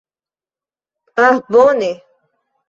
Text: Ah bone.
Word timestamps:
Ah 1.25 1.37
bone. 1.51 1.91